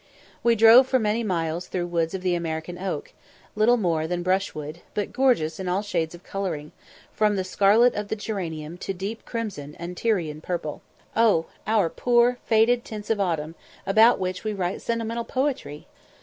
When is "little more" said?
3.55-4.07